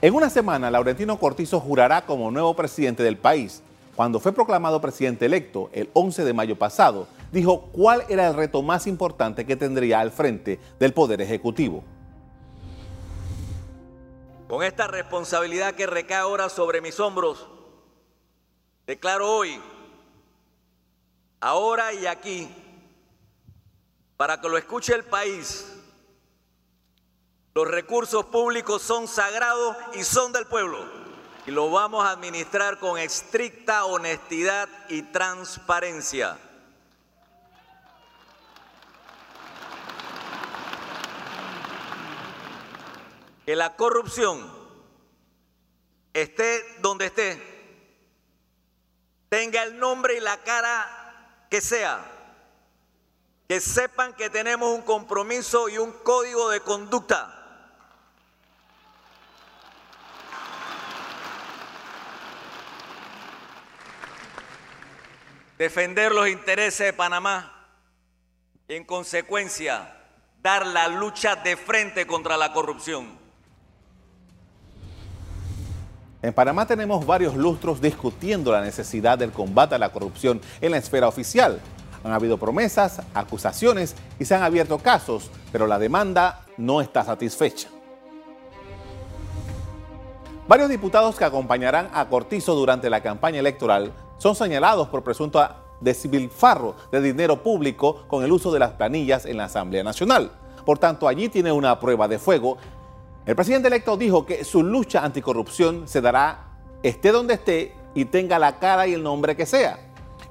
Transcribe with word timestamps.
En 0.00 0.14
una 0.14 0.30
semana, 0.30 0.70
Laurentino 0.70 1.18
Cortizo 1.18 1.58
jurará 1.58 2.06
como 2.06 2.30
nuevo 2.30 2.54
presidente 2.54 3.02
del 3.02 3.16
país. 3.16 3.62
Cuando 3.96 4.20
fue 4.20 4.32
proclamado 4.32 4.80
presidente 4.80 5.26
electo 5.26 5.70
el 5.72 5.90
11 5.92 6.24
de 6.24 6.32
mayo 6.32 6.56
pasado, 6.56 7.08
dijo 7.32 7.62
cuál 7.72 8.04
era 8.08 8.28
el 8.28 8.34
reto 8.34 8.62
más 8.62 8.86
importante 8.86 9.44
que 9.44 9.56
tendría 9.56 9.98
al 9.98 10.12
frente 10.12 10.60
del 10.78 10.92
Poder 10.92 11.20
Ejecutivo. 11.20 11.82
Con 14.46 14.62
esta 14.62 14.86
responsabilidad 14.86 15.74
que 15.74 15.88
recae 15.88 16.18
ahora 16.18 16.48
sobre 16.48 16.80
mis 16.80 17.00
hombros, 17.00 17.48
declaro 18.86 19.28
hoy, 19.28 19.60
ahora 21.40 21.92
y 21.92 22.06
aquí, 22.06 22.48
para 24.16 24.40
que 24.40 24.48
lo 24.48 24.58
escuche 24.58 24.94
el 24.94 25.02
país, 25.02 25.77
los 27.58 27.66
recursos 27.66 28.24
públicos 28.26 28.82
son 28.82 29.08
sagrados 29.08 29.76
y 29.94 30.04
son 30.04 30.32
del 30.32 30.46
pueblo. 30.46 30.78
Y 31.44 31.50
lo 31.50 31.68
vamos 31.72 32.06
a 32.06 32.12
administrar 32.12 32.78
con 32.78 33.00
estricta 33.00 33.84
honestidad 33.84 34.68
y 34.88 35.02
transparencia. 35.02 36.38
Que 43.44 43.56
la 43.56 43.74
corrupción 43.74 44.48
esté 46.12 46.62
donde 46.80 47.06
esté, 47.06 47.42
tenga 49.30 49.64
el 49.64 49.80
nombre 49.80 50.16
y 50.16 50.20
la 50.20 50.36
cara 50.44 51.44
que 51.50 51.60
sea, 51.60 52.08
que 53.48 53.60
sepan 53.60 54.14
que 54.14 54.30
tenemos 54.30 54.72
un 54.72 54.82
compromiso 54.82 55.68
y 55.68 55.78
un 55.78 55.90
código 55.90 56.50
de 56.50 56.60
conducta 56.60 57.34
defender 65.58 66.12
los 66.12 66.28
intereses 66.28 66.86
de 66.86 66.92
Panamá 66.92 67.52
y 68.68 68.74
en 68.74 68.84
consecuencia 68.84 69.96
dar 70.40 70.64
la 70.66 70.86
lucha 70.86 71.34
de 71.34 71.56
frente 71.56 72.06
contra 72.06 72.36
la 72.36 72.52
corrupción. 72.52 73.18
En 76.22 76.32
Panamá 76.32 76.66
tenemos 76.66 77.04
varios 77.04 77.34
lustros 77.36 77.80
discutiendo 77.80 78.52
la 78.52 78.60
necesidad 78.60 79.18
del 79.18 79.32
combate 79.32 79.74
a 79.74 79.78
la 79.78 79.90
corrupción 79.90 80.40
en 80.60 80.70
la 80.70 80.78
esfera 80.78 81.08
oficial. 81.08 81.60
Han 82.04 82.12
habido 82.12 82.38
promesas, 82.38 83.02
acusaciones 83.12 83.96
y 84.20 84.24
se 84.24 84.34
han 84.34 84.42
abierto 84.42 84.78
casos, 84.78 85.30
pero 85.50 85.66
la 85.66 85.78
demanda 85.78 86.44
no 86.56 86.80
está 86.80 87.04
satisfecha. 87.04 87.68
Varios 90.46 90.68
diputados 90.68 91.16
que 91.16 91.24
acompañarán 91.24 91.90
a 91.92 92.08
Cortizo 92.08 92.54
durante 92.54 92.88
la 92.90 93.02
campaña 93.02 93.40
electoral 93.40 93.92
son 94.18 94.34
señalados 94.34 94.88
por 94.88 95.02
presunto 95.02 95.46
despilfarro 95.80 96.74
de 96.90 97.00
dinero 97.00 97.42
público 97.42 98.04
con 98.08 98.24
el 98.24 98.32
uso 98.32 98.52
de 98.52 98.58
las 98.58 98.72
planillas 98.72 99.24
en 99.24 99.36
la 99.36 99.44
Asamblea 99.44 99.84
Nacional. 99.84 100.32
Por 100.64 100.78
tanto, 100.78 101.08
allí 101.08 101.28
tiene 101.28 101.52
una 101.52 101.78
prueba 101.80 102.08
de 102.08 102.18
fuego. 102.18 102.58
El 103.24 103.36
presidente 103.36 103.68
electo 103.68 103.96
dijo 103.96 104.26
que 104.26 104.44
su 104.44 104.62
lucha 104.62 105.04
anticorrupción 105.04 105.86
se 105.88 106.00
dará 106.00 106.48
esté 106.82 107.12
donde 107.12 107.34
esté 107.34 107.74
y 107.94 108.04
tenga 108.04 108.38
la 108.38 108.58
cara 108.58 108.86
y 108.86 108.94
el 108.94 109.02
nombre 109.02 109.36
que 109.36 109.46
sea. 109.46 109.78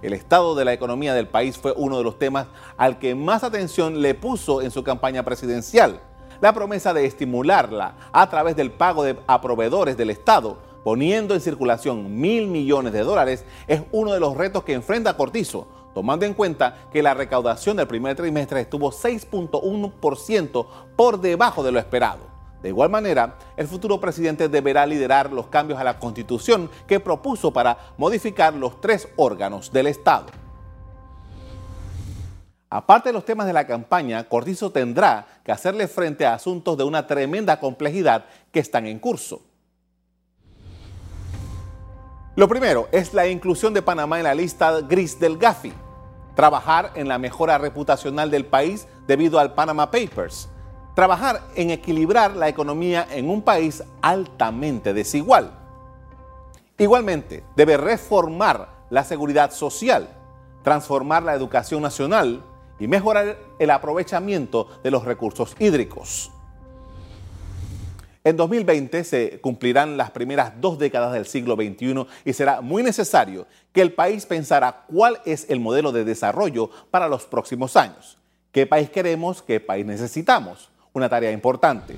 El 0.01 0.13
estado 0.13 0.53
de 0.53 0.63
la 0.63 0.73
economía 0.73 1.13
del 1.13 1.27
país 1.27 1.57
fue 1.57 1.73
uno 1.75 1.97
de 1.97 2.03
los 2.03 2.19
temas 2.19 2.47
al 2.77 2.99
que 2.99 3.15
más 3.15 3.43
atención 3.43 4.01
le 4.01 4.13
puso 4.13 4.61
en 4.61 4.71
su 4.71 4.83
campaña 4.83 5.23
presidencial. 5.23 5.99
La 6.39 6.53
promesa 6.53 6.93
de 6.93 7.05
estimularla 7.05 7.95
a 8.11 8.29
través 8.29 8.55
del 8.55 8.71
pago 8.71 9.03
de, 9.03 9.17
a 9.25 9.41
proveedores 9.41 9.97
del 9.97 10.11
Estado 10.11 10.59
poniendo 10.87 11.33
en 11.33 11.41
circulación 11.41 12.17
mil 12.17 12.47
millones 12.47 12.93
de 12.93 13.01
dólares, 13.01 13.43
es 13.67 13.81
uno 13.91 14.13
de 14.13 14.21
los 14.21 14.37
retos 14.37 14.63
que 14.63 14.71
enfrenta 14.71 15.17
Cortizo, 15.17 15.67
tomando 15.93 16.25
en 16.25 16.33
cuenta 16.33 16.87
que 16.93 17.03
la 17.03 17.13
recaudación 17.13 17.75
del 17.75 17.87
primer 17.87 18.15
trimestre 18.15 18.61
estuvo 18.61 18.89
6.1% 18.89 20.65
por 20.95 21.19
debajo 21.19 21.61
de 21.61 21.73
lo 21.73 21.79
esperado. 21.79 22.21
De 22.63 22.69
igual 22.69 22.89
manera, 22.89 23.37
el 23.57 23.67
futuro 23.67 23.99
presidente 23.99 24.47
deberá 24.47 24.85
liderar 24.85 25.33
los 25.33 25.47
cambios 25.47 25.77
a 25.77 25.83
la 25.83 25.99
constitución 25.99 26.69
que 26.87 27.01
propuso 27.01 27.51
para 27.51 27.77
modificar 27.97 28.53
los 28.53 28.79
tres 28.79 29.09
órganos 29.17 29.73
del 29.73 29.87
Estado. 29.87 30.27
Aparte 32.69 33.09
de 33.09 33.13
los 33.13 33.25
temas 33.25 33.45
de 33.45 33.51
la 33.51 33.67
campaña, 33.67 34.23
Cortizo 34.29 34.71
tendrá 34.71 35.27
que 35.43 35.51
hacerle 35.51 35.89
frente 35.89 36.25
a 36.25 36.35
asuntos 36.35 36.77
de 36.77 36.85
una 36.85 37.07
tremenda 37.07 37.59
complejidad 37.59 38.23
que 38.53 38.61
están 38.61 38.87
en 38.87 38.99
curso. 38.99 39.41
Lo 42.37 42.47
primero 42.47 42.87
es 42.91 43.15
la 43.15 43.27
inclusión 43.27 43.73
de 43.73 43.81
Panamá 43.81 44.19
en 44.19 44.25
la 44.25 44.35
lista 44.35 44.81
gris 44.81 45.19
del 45.19 45.39
GAFI, 45.39 45.73
trabajar 46.35 46.91
en 46.93 47.07
la 47.07 47.17
mejora 47.17 47.57
reputacional 47.57 48.29
del 48.29 48.45
país 48.45 48.87
debido 49.07 49.39
al 49.39 49.55
Panama 49.55 49.89
Papers, 49.89 50.47
trabajar 50.93 51.41
en 51.55 51.71
equilibrar 51.71 52.35
la 52.35 52.47
economía 52.47 53.07
en 53.09 53.31
un 53.31 53.41
país 53.41 53.83
altamente 54.03 54.93
desigual. 54.93 55.49
Igualmente, 56.77 57.43
debe 57.55 57.75
reformar 57.75 58.69
la 58.91 59.03
seguridad 59.03 59.49
social, 59.49 60.07
transformar 60.61 61.23
la 61.23 61.33
educación 61.33 61.81
nacional 61.81 62.43
y 62.77 62.87
mejorar 62.87 63.35
el 63.57 63.71
aprovechamiento 63.71 64.67
de 64.83 64.91
los 64.91 65.05
recursos 65.05 65.55
hídricos. 65.57 66.31
En 68.27 68.35
2020 68.35 69.05
se 69.05 69.39
cumplirán 69.39 69.95
las 69.95 70.11
primeras 70.11 70.59
dos 70.59 70.77
décadas 70.77 71.13
del 71.13 71.25
siglo 71.27 71.55
XXI 71.55 72.05
y 72.25 72.33
será 72.33 72.59
muy 72.59 72.83
necesario 72.83 73.47
que 73.71 73.79
el 73.79 73.93
país 73.93 74.25
pensara 74.25 74.83
cuál 74.91 75.21
es 75.23 75.49
el 75.49 75.61
modelo 75.61 75.93
de 75.93 76.03
desarrollo 76.03 76.69
para 76.91 77.07
los 77.07 77.23
próximos 77.23 77.77
años. 77.77 78.17
¿Qué 78.51 78.65
país 78.67 78.89
queremos? 78.89 79.41
¿Qué 79.41 79.61
país 79.61 79.85
necesitamos? 79.85 80.69
Una 80.91 81.07
tarea 81.07 81.31
importante. 81.31 81.95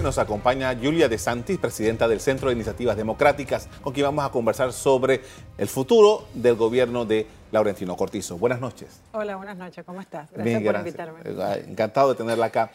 Nos 0.00 0.18
acompaña 0.18 0.72
Julia 0.80 1.08
De 1.08 1.18
Santis, 1.18 1.58
presidenta 1.58 2.06
del 2.06 2.20
Centro 2.20 2.48
de 2.48 2.54
Iniciativas 2.54 2.96
Democráticas, 2.96 3.68
con 3.82 3.92
quien 3.92 4.06
vamos 4.06 4.24
a 4.24 4.28
conversar 4.28 4.72
sobre 4.72 5.22
el 5.58 5.66
futuro 5.66 6.28
del 6.34 6.54
gobierno 6.54 7.06
de 7.06 7.26
Laurentino 7.50 7.96
Cortizo. 7.96 8.38
Buenas 8.38 8.60
noches. 8.60 9.00
Hola, 9.10 9.34
buenas 9.34 9.56
noches. 9.56 9.84
¿Cómo 9.84 10.00
estás? 10.00 10.30
Gracias 10.30 10.62
por 10.62 10.76
invitarme. 10.76 11.20
Encantado 11.68 12.10
de 12.10 12.14
tenerla 12.14 12.46
acá. 12.46 12.70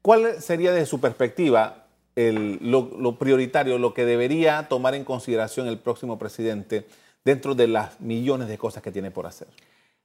¿Cuál 0.00 0.40
sería 0.40 0.72
de 0.72 0.84
su 0.84 1.00
perspectiva 1.00 1.81
lo, 2.16 3.18
prioritario, 3.18 3.78
lo 3.78 3.94
que 3.94 4.04
debería 4.04 4.68
tomar 4.68 4.94
en 4.94 5.04
consideración 5.04 5.66
el 5.66 5.78
próximo 5.78 6.18
presidente 6.18 6.86
dentro 7.24 7.54
de 7.54 7.68
las 7.68 8.00
millones 8.00 8.48
de 8.48 8.58
cosas 8.58 8.82
que 8.82 8.92
tiene 8.92 9.10
por 9.10 9.26
hacer? 9.26 9.48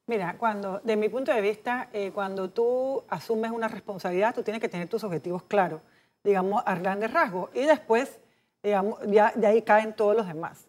Mira, 0.06 0.38
cuando, 0.38 0.80
de 0.84 0.96
mi 0.96 1.10
punto 1.10 1.34
de 1.34 1.42
vista, 1.42 1.90
eh, 1.92 2.12
cuando 2.14 2.50
tú 2.50 3.04
asumes 3.10 3.52
una 3.52 3.68
responsabilidad, 3.68 4.34
tú 4.34 4.42
tienes 4.42 4.62
que 4.62 4.70
tener 4.70 4.88
tus 4.88 5.04
objetivos 5.04 5.44
claros, 5.44 5.82
digamos, 6.24 6.64
a 6.66 6.76
grandes 6.76 7.12
rasgos. 7.12 7.50
Y 7.54 7.64
después, 7.64 8.20
digamos, 8.64 9.00
ya 9.08 9.34
de 9.36 9.48
ahí 9.48 9.62
caen 9.64 9.94
todos 9.94 10.16
los 10.16 10.28
demás. 10.28 10.66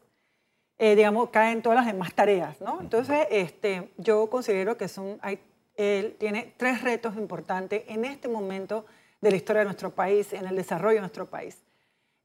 Eh, 0.76 0.96
digamos, 0.96 1.30
caen 1.30 1.62
todas 1.62 1.76
las 1.76 1.86
demás 1.86 2.14
tareas, 2.14 2.60
¿no? 2.60 2.80
Entonces, 2.80 3.26
este, 3.30 3.90
yo 3.96 4.28
considero 4.28 4.76
que 4.76 4.88
son, 4.88 5.18
hay, 5.22 5.40
él 5.76 6.16
tiene 6.18 6.52
tres 6.56 6.82
retos 6.82 7.16
importantes 7.16 7.84
en 7.88 8.04
este 8.04 8.28
momento 8.28 8.86
de 9.20 9.30
la 9.30 9.36
historia 9.36 9.60
de 9.60 9.66
nuestro 9.66 9.90
país, 9.90 10.32
en 10.32 10.46
el 10.46 10.56
desarrollo 10.56 10.96
de 10.96 11.00
nuestro 11.00 11.26
país. 11.26 11.62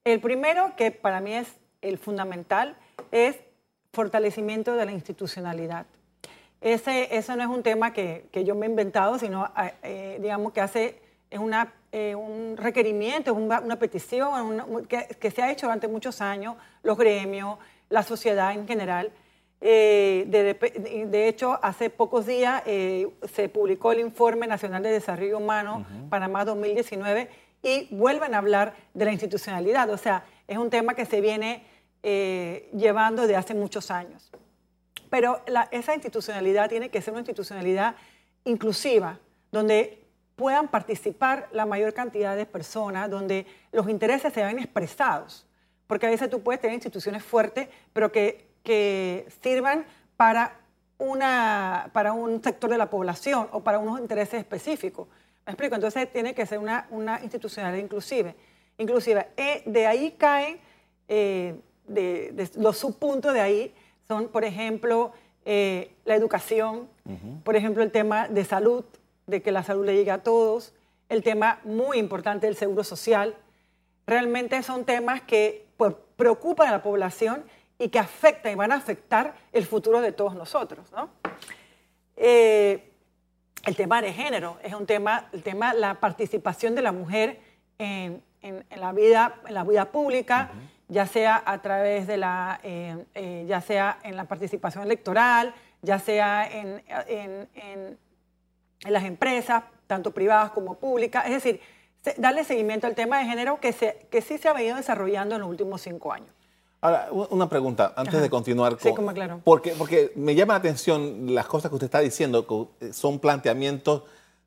El 0.04 0.20
primero, 0.20 0.74
que 0.76 0.92
para 0.92 1.22
mí 1.22 1.34
es 1.34 1.48
el 1.82 1.98
fundamental, 1.98 2.78
es 3.12 3.38
fortalecimiento 3.92 4.76
de 4.76 4.86
la 4.86 4.92
institucionalidad. 4.92 5.86
Ese, 6.62 7.16
eso 7.16 7.36
no 7.36 7.44
es 7.44 7.50
un 7.50 7.62
tema 7.62 7.94
que, 7.94 8.28
que 8.32 8.44
yo 8.44 8.56
me 8.56 8.66
he 8.66 8.70
inventado, 8.70 9.20
sino, 9.20 9.46
eh, 9.46 9.74
eh, 9.84 10.20
digamos, 10.22 10.54
que 10.54 10.62
hace, 10.62 11.02
es 11.30 11.40
una, 11.40 11.74
eh, 11.92 12.16
un 12.16 12.56
requerimiento, 12.58 13.34
una, 13.34 13.78
petición 13.78 14.86
que, 14.88 15.08
que, 15.20 15.32
se 15.32 15.42
ha 15.42 15.52
hecho 15.52 15.68
durante 15.68 15.88
muchos 15.88 16.22
años, 16.22 16.56
los 16.82 16.98
gremios, 16.98 17.58
la 17.90 18.02
sociedad 18.04 18.54
en 18.54 18.68
general, 18.68 19.12
eh, 19.66 20.26
de, 21.10 21.28
hecho, 21.30 21.58
hace 21.64 21.90
pocos 21.90 22.26
días 22.26 22.62
eh, 22.66 23.08
se 23.34 23.48
publicó 23.48 23.94
el 23.94 24.02
Informe 24.02 24.46
Nacional 24.46 24.84
de 24.84 24.92
Desarrollo 24.92 25.38
Humano, 25.38 25.86
Panamá 26.10 26.44
2019, 26.44 27.30
y 27.62 27.88
vuelven 27.96 28.36
a 28.36 28.40
hablar 28.40 28.74
de 28.94 29.06
la 29.06 29.14
institucionalidad. 29.14 29.90
O 29.90 29.98
sea, 29.98 30.26
es 30.50 30.58
un 30.58 30.70
tema 30.70 30.96
que 30.96 31.06
se 31.06 31.22
viene 31.22 31.64
eh, 32.04 32.70
llevando 32.76 33.22
desde 33.22 33.38
hace 33.38 33.54
muchos 33.54 33.90
años. 33.90 34.30
Pero 35.10 35.42
esa 35.72 35.94
institucionalidad 35.94 36.68
tiene 36.68 36.90
que 36.90 37.02
ser 37.02 37.14
una 37.14 37.22
institucionalidad 37.22 37.96
inclusiva, 38.44 39.18
donde 39.50 40.06
puedan 40.36 40.68
participar 40.68 41.48
la 41.54 41.66
mayor 41.66 41.94
cantidad 41.94 42.36
de 42.36 42.46
personas, 42.46 43.10
donde 43.10 43.46
los 43.72 43.88
intereses 43.88 44.34
se 44.34 44.42
vean 44.42 44.60
expresados. 44.60 45.46
Porque 45.88 46.08
a 46.08 46.10
veces 46.10 46.30
tú 46.30 46.42
puedes 46.44 46.60
tener 46.60 46.74
instituciones 46.74 47.24
fuertes, 47.24 47.70
pero 47.94 48.12
que 48.12 48.52
que 48.64 49.28
sirvan 49.42 49.86
para, 50.18 50.58
una, 50.98 51.90
para 51.94 52.14
un 52.14 52.42
sector 52.42 52.70
de 52.70 52.78
la 52.78 52.90
población 52.90 53.48
o 53.52 53.62
para 53.62 53.80
unos 53.80 54.00
intereses 54.00 54.40
específicos. 54.40 55.08
¿Me 55.46 55.52
explico? 55.52 55.76
Entonces 55.76 56.12
tiene 56.12 56.34
que 56.34 56.46
ser 56.46 56.60
una, 56.60 56.88
una 56.90 57.22
institucionalidad 57.22 57.84
inclusive. 57.84 58.36
Inclusive, 58.78 59.28
eh, 59.38 59.64
de 59.66 59.86
ahí 59.86 60.12
caen, 60.18 60.60
eh, 61.08 61.60
de, 61.88 62.50
los 62.58 62.78
subpuntos 62.78 63.34
de 63.34 63.42
ahí 63.42 63.74
son, 64.08 64.30
por 64.30 64.46
ejemplo, 64.46 65.12
eh, 65.46 65.92
la 66.06 66.16
educación, 66.16 66.88
por 67.44 67.56
ejemplo, 67.56 67.84
el 67.84 67.92
tema 67.92 68.30
de 68.30 68.46
salud, 68.46 68.86
de 69.28 69.42
que 69.42 69.52
la 69.52 69.64
salud 69.64 69.86
le 69.86 69.96
llegue 69.96 70.12
a 70.12 70.24
todos, 70.24 70.74
el 71.10 71.22
tema 71.22 71.60
muy 71.66 71.98
importante 71.98 72.48
del 72.48 72.56
seguro 72.56 72.84
social. 72.84 73.36
Realmente 74.08 74.62
son 74.64 74.86
temas 74.86 75.22
que 75.22 75.68
pues, 75.78 75.94
preocupan 76.16 76.70
a 76.70 76.72
la 76.72 76.84
población 76.84 77.44
y 77.78 77.90
que 77.90 78.00
afectan 78.00 78.52
y 78.52 78.56
van 78.56 78.72
a 78.72 78.76
afectar 78.76 79.36
el 79.52 79.66
futuro 79.66 80.02
de 80.02 80.12
todos 80.12 80.36
nosotros. 80.36 80.92
¿no? 80.92 81.10
el 82.16 83.76
tema 83.76 84.02
de 84.02 84.14
género 84.14 84.58
es 84.62 84.74
un 84.74 84.86
tema, 84.86 85.30
el 85.32 85.42
tema, 85.42 85.74
la 85.74 85.96
participación 85.96 86.76
de 86.76 86.82
la 86.82 86.92
mujer 86.92 87.40
en, 87.78 88.24
la, 88.76 88.92
vida, 88.92 89.36
en 89.48 89.54
la 89.54 89.64
vida 89.64 89.92
pública, 89.92 90.52
ya 90.88 91.08
sea 91.08 91.42
a 91.46 91.62
través 91.62 92.08
de 92.08 92.18
la, 92.18 92.60
eh, 92.64 93.06
eh, 93.16 93.46
ya 93.48 93.62
sea 93.62 94.00
en 94.04 94.16
la 94.18 94.26
participación 94.26 94.84
electoral, 94.84 95.54
ya 95.82 96.00
sea 96.00 96.48
en, 96.50 96.84
en, 96.88 97.98
las 98.86 99.06
empresas, 99.06 99.64
tanto 99.88 100.12
privadas 100.12 100.52
como 100.52 100.76
públicas. 100.76 101.26
Es 101.26 101.32
decir, 101.32 101.62
darle 102.18 102.44
seguimiento 102.44 102.86
al 102.86 102.96
tema 102.96 103.20
de 103.20 103.26
género 103.26 103.62
que, 103.62 103.72
se, 103.72 104.08
que 104.12 104.22
sí 104.22 104.38
se 104.38 104.50
ha 104.50 104.54
venido 104.54 104.76
desarrollando 104.76 105.36
en 105.36 105.42
los 105.42 105.50
últimos 105.50 105.82
cinco 105.82 106.12
años. 106.12 106.43
Ahora, 106.84 107.08
una 107.30 107.48
pregunta 107.48 107.94
antes 107.96 108.22
de 108.22 108.30
continuar. 108.30 108.74
Con, 108.74 108.82
sí, 108.82 108.94
como 108.94 109.14
claro. 109.14 109.40
Porque, 109.46 109.72
porque 109.72 110.12
me 110.18 110.36
llama 110.36 110.56
la 110.56 110.60
atención 110.60 111.34
las 111.34 111.46
cosas 111.46 111.70
que 111.70 111.76
usted 111.76 111.86
está 111.86 112.02
diciendo, 112.02 112.46
que 112.46 112.92
son 112.92 113.20
planteamientos 113.20 114.02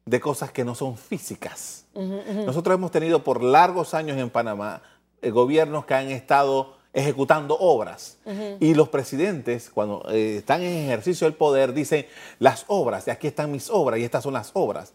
de 0.05 0.21
cosas 0.21 0.53
que 0.53 0.63
no 0.63 0.75
son 0.75 0.99
físicas. 0.99 1.87
Nosotros 1.95 2.75
hemos 2.75 2.91
tenido 2.91 3.25
por 3.25 3.43
largos 3.43 3.95
años 3.95 4.19
en 4.19 4.29
Panamá 4.29 4.83
eh, 5.23 5.31
gobiernos 5.31 5.87
que 5.87 5.95
han 5.95 6.11
estado 6.11 6.77
ejecutando 6.93 7.57
obras. 7.59 8.19
Y 8.61 8.75
los 8.75 8.91
presidentes, 8.91 9.71
cuando 9.71 10.07
eh, 10.11 10.37
están 10.37 10.61
en 10.61 10.85
ejercicio 10.85 11.27
del 11.27 11.35
poder, 11.35 11.73
dicen, 11.73 12.05
las 12.39 12.67
obras, 12.69 13.07
y 13.07 13.13
aquí 13.13 13.29
están 13.29 13.51
mis 13.51 13.71
obras, 13.71 13.99
y 13.99 14.05
estas 14.05 14.23
son 14.23 14.35
las 14.35 14.51
obras. 14.53 14.93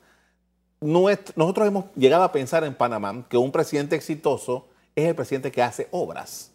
nosotros 0.80 1.68
hemos 1.68 1.86
llegado 1.96 2.24
a 2.24 2.32
pensar 2.32 2.64
en 2.66 2.76
Panamá 2.76 3.26
que 3.28 3.38
un 3.38 3.52
presidente 3.52 3.96
exitoso 3.96 4.68
es 4.96 5.08
el 5.08 5.16
presidente 5.16 5.52
que 5.52 5.64
hace 5.64 5.88
obras. 5.90 6.51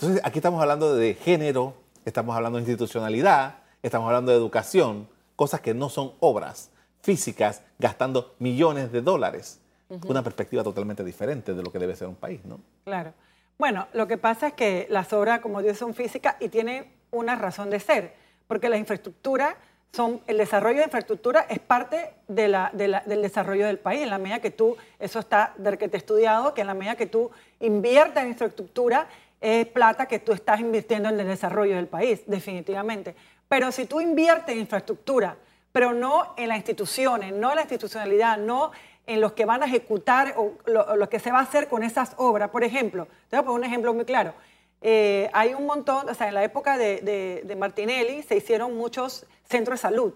Entonces, 0.00 0.20
aquí 0.24 0.38
estamos 0.38 0.62
hablando 0.62 0.94
de 0.94 1.14
género, 1.14 1.74
estamos 2.04 2.36
hablando 2.36 2.58
de 2.58 2.62
institucionalidad, 2.62 3.56
estamos 3.82 4.06
hablando 4.06 4.30
de 4.30 4.38
educación, 4.38 5.08
cosas 5.34 5.60
que 5.60 5.74
no 5.74 5.88
son 5.88 6.12
obras 6.20 6.70
físicas 7.02 7.62
gastando 7.80 8.36
millones 8.38 8.92
de 8.92 9.02
dólares. 9.02 9.60
Una 10.06 10.22
perspectiva 10.22 10.62
totalmente 10.62 11.02
diferente 11.02 11.52
de 11.52 11.64
lo 11.64 11.72
que 11.72 11.80
debe 11.80 11.96
ser 11.96 12.06
un 12.06 12.14
país, 12.14 12.44
¿no? 12.44 12.60
Claro. 12.84 13.12
Bueno, 13.58 13.88
lo 13.92 14.06
que 14.06 14.18
pasa 14.18 14.48
es 14.48 14.52
que 14.52 14.86
las 14.88 15.12
obras, 15.12 15.40
como 15.40 15.62
Dios, 15.62 15.76
son 15.76 15.94
físicas 15.94 16.36
y 16.38 16.48
tienen 16.48 16.92
una 17.10 17.34
razón 17.34 17.68
de 17.68 17.80
ser, 17.80 18.14
porque 18.46 18.68
la 18.68 18.76
infraestructura 18.76 19.56
son, 19.92 20.20
el 20.28 20.36
desarrollo 20.36 20.78
de 20.78 20.84
infraestructura 20.84 21.46
es 21.48 21.58
parte 21.58 22.14
de 22.28 22.46
la, 22.46 22.70
del 22.72 23.22
desarrollo 23.22 23.66
del 23.66 23.80
país. 23.80 24.02
En 24.02 24.10
la 24.10 24.18
medida 24.18 24.38
que 24.38 24.52
tú, 24.52 24.76
eso 25.00 25.18
está 25.18 25.54
de 25.56 25.76
que 25.76 25.88
te 25.88 25.96
he 25.96 25.98
estudiado, 25.98 26.54
que 26.54 26.60
en 26.60 26.68
la 26.68 26.74
medida 26.74 26.94
que 26.94 27.06
tú 27.06 27.32
inviertas 27.58 28.22
en 28.22 28.30
infraestructura, 28.30 29.08
es 29.40 29.66
plata 29.66 30.06
que 30.06 30.18
tú 30.18 30.32
estás 30.32 30.60
invirtiendo 30.60 31.08
en 31.08 31.20
el 31.20 31.26
desarrollo 31.26 31.76
del 31.76 31.86
país, 31.86 32.22
definitivamente. 32.26 33.14
Pero 33.48 33.72
si 33.72 33.86
tú 33.86 34.00
inviertes 34.00 34.54
en 34.54 34.60
infraestructura, 34.60 35.36
pero 35.72 35.92
no 35.92 36.34
en 36.36 36.48
las 36.48 36.58
instituciones, 36.58 37.32
no 37.32 37.50
en 37.50 37.56
la 37.56 37.62
institucionalidad, 37.62 38.38
no 38.38 38.72
en 39.06 39.20
los 39.20 39.32
que 39.32 39.46
van 39.46 39.62
a 39.62 39.66
ejecutar 39.66 40.34
o 40.36 40.52
lo, 40.66 41.08
que 41.08 41.18
se 41.18 41.32
va 41.32 41.38
a 41.38 41.42
hacer 41.42 41.68
con 41.68 41.82
esas 41.82 42.12
obras. 42.16 42.50
Por 42.50 42.62
ejemplo, 42.62 43.06
te 43.28 43.36
voy 43.36 43.42
a 43.42 43.46
poner 43.46 43.60
un 43.60 43.64
ejemplo 43.64 43.94
muy 43.94 44.04
claro. 44.04 44.34
Eh, 44.80 45.30
hay 45.32 45.54
un 45.54 45.66
montón, 45.66 46.08
o 46.08 46.14
sea, 46.14 46.28
en 46.28 46.34
la 46.34 46.44
época 46.44 46.76
de, 46.76 47.56
Martinelli 47.58 48.22
se 48.22 48.36
hicieron 48.36 48.76
muchos 48.76 49.26
centros 49.44 49.78
de 49.78 49.82
salud, 49.82 50.12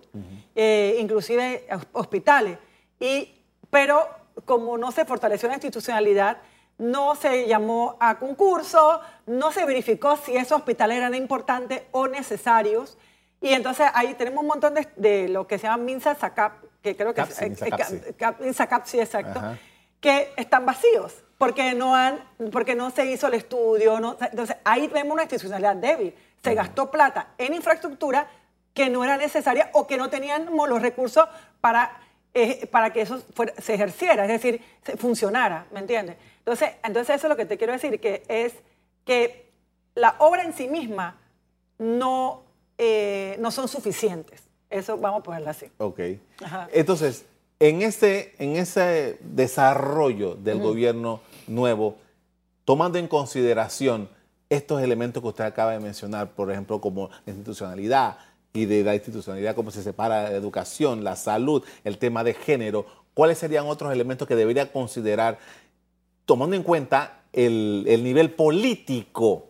eh, 0.54 0.98
inclusive 1.00 1.66
hospitales, 1.92 2.58
y, 3.00 3.34
pero 3.70 4.06
como 4.44 4.76
no 4.76 4.92
se 4.92 5.04
fortaleció 5.04 5.48
la 5.48 5.54
institucionalidad, 5.54 6.38
no 6.82 7.14
se 7.14 7.46
llamó 7.46 7.96
a 8.00 8.19
concurso, 8.19 9.00
no 9.26 9.52
se 9.52 9.64
verificó 9.64 10.17
si 10.17 10.37
esos 10.37 10.58
hospitales 10.58 10.99
eran 10.99 11.14
importantes 11.14 11.82
o 11.93 12.08
necesarios. 12.08 12.99
Y 13.40 13.55
entonces 13.55 13.87
ahí 13.94 14.14
tenemos 14.14 14.43
un 14.43 14.49
montón 14.49 14.75
de, 14.96 15.29
lo 15.29 15.46
que 15.46 15.58
se 15.58 15.69
llama 15.69 15.82
MINSA 15.84 16.17
SACAP, 16.17 16.64
que 16.82 16.96
creo 16.96 17.14
que 17.14 17.20
es, 17.23 17.40
MINSA 18.40 18.82
sí, 18.84 19.00
exacto, 19.00 19.40
que 20.00 20.32
están 20.37 20.67
vacíos 20.67 21.23
porque 21.38 21.75
no, 21.75 21.96
han, 21.96 22.20
porque 22.52 22.76
no 22.76 22.90
se 22.90 23.05
hizo 23.06 23.26
el 23.26 23.34
estudio. 23.34 23.99
No, 23.99 24.17
entonces 24.20 24.56
ahí 24.64 24.87
vemos 24.87 25.12
una 25.12 25.23
institucionalidad 25.23 25.75
débil. 25.75 26.14
Se 26.40 26.55
gastó 26.55 26.88
plata 26.88 27.31
en 27.37 27.52
infraestructura 27.52 28.29
que 28.73 28.88
no 28.88 29.02
era 29.02 29.17
necesaria 29.17 29.70
o 29.73 29.87
que 29.88 29.96
no 29.96 30.08
teníamos 30.08 30.69
los 30.69 30.81
recursos 30.81 31.29
para, 31.61 32.00
eh, 32.34 32.67
para 32.67 32.93
que 32.93 33.02
eso 33.02 33.23
se 33.58 33.75
ejerciera, 33.75 34.25
es 34.25 34.31
decir, 34.31 34.61
funcionara, 34.96 35.67
¿me 35.73 35.81
entiendes? 35.81 36.17
Entonces, 36.38 36.70
entonces 36.82 37.17
eso 37.17 37.26
es 37.26 37.31
lo 37.31 37.37
que 37.37 37.46
te 37.46 37.58
quiero 37.58 37.73
decir, 37.73 38.00
que 38.00 38.23
es 38.29 38.55
que 39.05 39.50
la 39.94 40.17
obra 40.19 40.43
en 40.43 40.52
sí 40.52 40.69
misma 40.69 41.19
no, 41.79 42.43
eh, 42.79 43.37
no 43.38 43.50
son 43.50 43.69
suficientes. 43.69 44.43
Eso 44.70 44.96
vamos 44.96 45.20
a 45.20 45.23
ponerlo 45.23 45.50
así. 45.50 45.67
Ok. 45.76 46.00
Entonces, 46.73 47.26
en 47.61 47.82
ese, 47.82 48.34
en 48.38 48.56
ese 48.56 49.19
desarrollo 49.20 50.34
del 50.34 50.58
gobierno 50.58 51.20
nuevo, 51.46 51.96
tomando 52.64 52.99
en 52.99 53.08
consideración 53.08 54.08
estos 54.49 54.82
elementos 54.82 55.23
que 55.23 55.29
usted 55.29 55.44
acaba 55.44 55.73
de 55.73 55.81
mencionar, 55.81 56.31
por 56.31 56.50
ejemplo, 56.50 56.81
como 56.81 57.11
la 57.26 57.32
institucionalidad 57.32 58.17
y 58.52 58.66
de 58.66 58.84
la 58.84 58.94
institucionalidad, 58.94 59.54
cómo 59.54 59.70
se 59.70 59.82
separa 59.82 60.25
la 60.25 60.37
educación, 60.37 61.04
la 61.04 61.16
salud, 61.16 61.64
el 61.84 61.99
tema 61.99 62.22
de 62.22 62.34
género, 62.34 62.87
¿cuáles 63.14 63.38
serían 63.38 63.66
otros 63.66 63.93
elementos 63.93 64.28
que 64.28 64.37
debería 64.37 64.70
considerar 64.70 65.38
tomando 66.26 66.56
en 66.56 66.62
cuenta 66.62 67.22
el, 67.32 67.84
nivel 68.02 68.31
político 68.32 69.49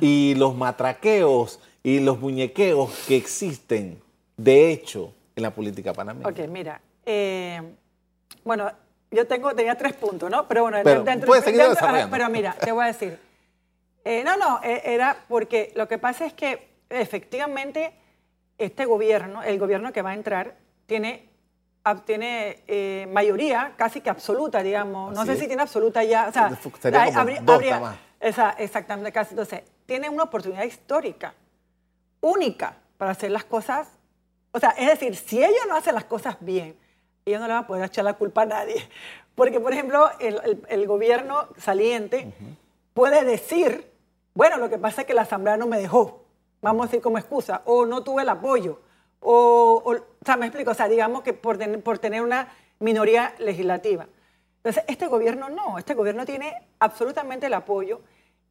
y 0.00 0.34
los 0.36 0.56
matraqueos 0.56 1.60
y 1.82 2.00
los 2.00 2.18
muñequeos 2.18 2.90
que 3.06 3.16
existen, 3.16 4.02
de 4.36 4.72
hecho, 4.72 5.12
en 5.36 5.42
la 5.42 5.50
política 5.50 5.92
panameña. 5.92 6.28
Ok, 6.28 6.48
mira, 6.48 6.80
eh, 7.04 7.60
bueno, 8.44 8.70
yo 9.10 9.26
tengo, 9.26 9.54
tenía 9.54 9.74
tres 9.76 9.94
puntos, 9.94 10.30
¿no? 10.30 10.48
Pero 10.48 10.62
bueno, 10.62 10.78
pero, 10.82 11.02
dentro, 11.02 11.32
pero 12.10 12.30
mira, 12.30 12.54
te 12.54 12.72
voy 12.72 12.84
a 12.84 12.86
decir. 12.88 13.18
Eh, 14.04 14.22
no, 14.24 14.36
no, 14.36 14.60
eh, 14.62 14.82
era 14.84 15.24
porque 15.28 15.72
lo 15.76 15.88
que 15.88 15.98
pasa 15.98 16.26
es 16.26 16.32
que 16.32 16.68
efectivamente 16.90 17.92
este 18.58 18.84
gobierno, 18.84 19.42
el 19.42 19.58
gobierno 19.58 19.92
que 19.92 20.02
va 20.02 20.10
a 20.10 20.14
entrar, 20.14 20.56
tiene 20.86 21.28
tiene 22.06 22.62
eh, 22.66 23.06
mayoría 23.12 23.74
casi 23.76 24.00
que 24.00 24.08
absoluta, 24.08 24.62
digamos. 24.62 25.12
no 25.14 25.26
sé 25.26 25.36
si 25.36 25.46
tiene 25.46 25.62
absoluta 25.62 26.02
ya. 26.02 26.28
O 26.28 26.32
sea, 26.32 26.50
habría, 27.14 27.98
exactamente, 28.58 29.12
casi. 29.12 29.34
Entonces, 29.34 29.62
tiene 29.84 30.08
una 30.08 30.24
oportunidad 30.24 30.64
histórica, 30.64 31.34
única, 32.20 32.76
para 32.96 33.10
hacer 33.10 33.30
las 33.30 33.44
cosas. 33.44 33.88
O 34.52 34.58
sea, 34.58 34.70
es 34.70 34.86
decir, 34.86 35.14
si 35.16 35.42
ellos 35.42 35.66
no 35.68 35.76
hacen 35.76 35.94
las 35.94 36.04
cosas 36.04 36.36
bien, 36.40 36.76
ellos 37.26 37.40
no 37.40 37.46
le 37.46 37.52
van 37.52 37.64
a 37.64 37.66
poder 37.66 37.84
echar 37.84 38.04
la 38.04 38.14
culpa 38.14 38.42
a 38.42 38.46
nadie. 38.46 38.88
Porque, 39.34 39.60
por 39.60 39.72
ejemplo, 39.72 40.10
el, 40.20 40.86
gobierno 40.86 41.48
saliente 41.58 42.32
puede 42.94 43.24
decir, 43.24 43.90
bueno, 44.32 44.58
lo 44.58 44.70
que 44.70 44.78
pasa 44.78 45.00
es 45.00 45.06
que 45.08 45.14
la 45.14 45.22
Asamblea 45.22 45.56
no 45.56 45.66
me 45.66 45.76
dejó, 45.76 46.23
vamos 46.64 46.84
a 46.84 46.86
decir 46.88 47.00
como 47.00 47.18
excusa, 47.18 47.62
o 47.66 47.86
no 47.86 48.02
tuve 48.02 48.22
el 48.22 48.28
apoyo 48.28 48.80
o, 49.20 49.82
o, 49.84 50.24
sea, 50.24 50.36
me 50.36 50.46
explico, 50.46 50.72
o 50.72 50.74
sea, 50.74 50.86
digamos 50.86 51.22
que 51.22 51.32
por, 51.32 51.58
por 51.82 51.98
tener 51.98 52.22
una 52.22 52.48
minoría 52.78 53.34
legislativa. 53.38 54.06
Entonces, 54.58 54.84
este 54.86 55.06
gobierno 55.06 55.48
no, 55.48 55.78
este 55.78 55.94
gobierno 55.94 56.26
tiene 56.26 56.54
absolutamente 56.78 57.46
el 57.46 57.54
apoyo 57.54 58.00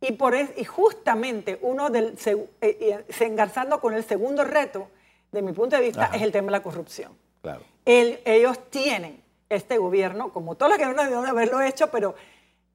y, 0.02 0.14
por 0.14 0.36
y 0.36 0.64
justamente 0.64 1.60
uno 1.62 1.90
del, 1.90 2.18
eh, 2.62 3.06
se 3.10 3.26
engarzando 3.26 3.80
con 3.80 3.94
el 3.94 4.04
segundo 4.04 4.44
reto, 4.44 4.88
de 5.32 5.42
mi 5.42 5.52
punto 5.54 5.76
de 5.76 5.82
vista, 5.84 6.10
es 6.14 6.22
el 6.22 6.32
tema 6.32 6.48
de 6.48 6.52
la 6.52 6.64
corrupción. 6.64 7.12
Claro. 7.42 7.62
ellos 7.86 8.70
tienen, 8.70 9.22
este 9.50 9.78
gobierno, 9.78 10.32
como 10.32 10.56
todos 10.56 10.72
los 10.72 10.80
que 10.80 10.86
no 10.86 10.94
debieron 10.94 11.26
de 11.26 11.30
haberlo 11.30 11.62
hecho, 11.62 11.92
pero 11.92 12.16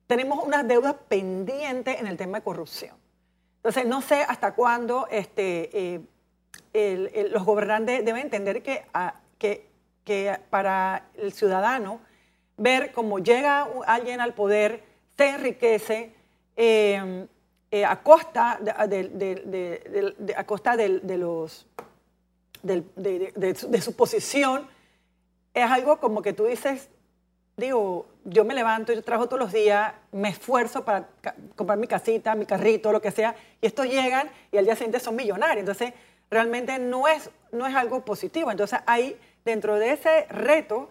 tenemos 0.07 0.45
unas 0.45 0.66
deudas 0.66 0.95
pendientes 1.09 1.99
en 1.99 2.07
el 2.07 2.16
tema 2.16 2.38
de 2.38 2.45
corrupción. 2.45 2.97
Entonces, 3.68 3.87
no 3.87 4.00
sé 4.00 4.22
hasta 4.22 4.54
cuándo 4.54 5.06
este, 5.10 6.00
eh, 6.72 7.28
los 7.30 7.44
gobernantes 7.44 8.02
deben 8.02 8.22
entender 8.22 8.62
ah, 8.94 9.16
que, 9.37 9.68
para 10.48 11.04
el 11.16 11.34
ciudadano, 11.34 12.00
ver 12.56 12.92
cómo 12.92 13.18
llega 13.18 13.68
alguien 13.87 14.22
al 14.22 14.32
poder, 14.32 14.82
se 15.18 15.28
enriquece 15.28 16.14
em, 16.56 17.28
eh, 17.70 17.84
a 17.84 18.02
costa 18.02 18.58
de, 18.88 20.34
a 20.34 20.44
costa 20.44 20.75
de, 20.75 21.50
su 23.82 23.96
posición, 23.96 24.66
es 25.52 25.70
algo 25.70 26.00
como 26.00 26.22
que 26.22 26.32
tú 26.32 26.46
dices, 26.46 26.88
digo, 27.58 28.06
yo 28.30 28.44
me 28.44 28.54
levanto, 28.54 28.92
yo 28.92 29.02
trabajo 29.02 29.26
todos 29.26 29.40
los 29.40 29.52
días, 29.52 29.92
me 30.12 30.28
esfuerzo 30.28 30.85
para 30.85 31.08
comprar 31.56 31.78
mi 31.78 31.87
casita, 31.87 32.35
mi 32.35 32.44
carrito, 32.44 32.92
lo 32.92 33.00
que 33.00 33.11
sea, 33.11 33.35
y 33.61 33.66
estos 33.66 33.87
llegan 33.87 34.28
y 34.52 34.58
al 34.58 34.64
día 34.64 34.75
siguiente 34.75 35.00
son 35.00 35.16
millonarios. 35.16 35.61
Entonces, 35.61 35.94
realmente 36.30 36.78
no 36.78 37.08
es, 37.08 37.30
no 37.52 37.66
es 37.66 37.75
algo 37.75 38.04
positivo. 38.04 38.50
Entonces, 38.50 38.80
hay, 38.87 39.18
dentro 39.44 39.76
de 39.76 39.92
ese 39.92 40.26
reto, 40.26 40.90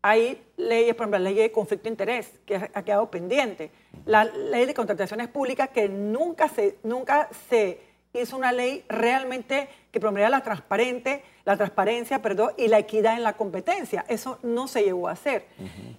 hay 0.00 0.42
leyes, 0.56 0.94
por 0.94 1.04
ejemplo, 1.04 1.18
la 1.18 1.24
ley 1.30 1.34
de 1.34 1.52
conflicto 1.52 1.84
de 1.84 1.90
interés, 1.90 2.32
que 2.46 2.56
ha 2.56 2.82
quedado 2.82 3.10
pendiente. 3.10 3.70
La 4.06 4.24
ley 4.24 4.64
de 4.64 4.72
contrataciones 4.72 5.28
públicas, 5.28 5.68
que 5.68 5.88
nunca 5.88 6.48
se, 6.48 6.78
nunca 6.82 7.28
se 7.50 7.80
hizo 8.14 8.36
una 8.36 8.52
ley 8.52 8.84
realmente 8.88 9.68
que 9.90 10.00
promoviera 10.00 10.30
la, 10.30 10.42
transparente, 10.42 11.22
la 11.44 11.56
transparencia 11.56 12.22
perdón, 12.22 12.52
y 12.56 12.68
la 12.68 12.78
equidad 12.78 13.14
en 13.14 13.22
la 13.22 13.34
competencia. 13.34 14.04
Eso 14.08 14.38
no 14.42 14.68
se 14.68 14.82
llegó 14.82 15.08
a 15.08 15.12
hacer. 15.12 15.44